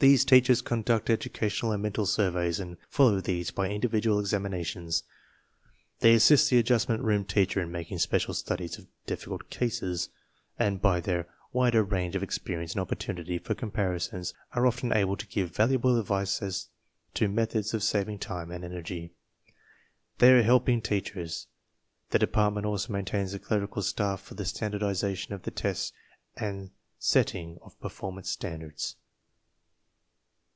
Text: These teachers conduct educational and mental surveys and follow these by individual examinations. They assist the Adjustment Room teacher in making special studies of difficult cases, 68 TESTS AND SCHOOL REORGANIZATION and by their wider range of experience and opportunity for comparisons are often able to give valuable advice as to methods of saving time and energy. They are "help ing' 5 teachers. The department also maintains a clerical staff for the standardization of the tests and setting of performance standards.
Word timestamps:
These 0.00 0.24
teachers 0.24 0.62
conduct 0.62 1.10
educational 1.10 1.72
and 1.72 1.82
mental 1.82 2.06
surveys 2.06 2.60
and 2.60 2.76
follow 2.88 3.20
these 3.20 3.50
by 3.50 3.68
individual 3.68 4.20
examinations. 4.20 5.02
They 5.98 6.14
assist 6.14 6.50
the 6.50 6.58
Adjustment 6.60 7.02
Room 7.02 7.24
teacher 7.24 7.60
in 7.60 7.72
making 7.72 7.98
special 7.98 8.32
studies 8.32 8.78
of 8.78 8.86
difficult 9.06 9.50
cases, 9.50 10.02
68 10.02 10.02
TESTS 10.02 10.16
AND 10.20 10.34
SCHOOL 10.36 10.54
REORGANIZATION 10.54 10.66
and 10.66 10.82
by 10.82 11.00
their 11.24 11.28
wider 11.52 11.82
range 11.82 12.14
of 12.14 12.22
experience 12.22 12.72
and 12.74 12.80
opportunity 12.80 13.38
for 13.38 13.56
comparisons 13.56 14.34
are 14.52 14.68
often 14.68 14.92
able 14.92 15.16
to 15.16 15.26
give 15.26 15.52
valuable 15.56 15.98
advice 15.98 16.40
as 16.42 16.68
to 17.14 17.26
methods 17.26 17.74
of 17.74 17.82
saving 17.82 18.20
time 18.20 18.52
and 18.52 18.62
energy. 18.64 19.12
They 20.18 20.30
are 20.32 20.42
"help 20.42 20.68
ing' 20.68 20.78
5 20.78 20.82
teachers. 20.88 21.48
The 22.10 22.20
department 22.20 22.66
also 22.66 22.92
maintains 22.92 23.34
a 23.34 23.40
clerical 23.40 23.82
staff 23.82 24.20
for 24.20 24.34
the 24.34 24.44
standardization 24.44 25.34
of 25.34 25.42
the 25.42 25.50
tests 25.50 25.92
and 26.36 26.70
setting 27.00 27.58
of 27.62 27.80
performance 27.80 28.30
standards. 28.30 28.94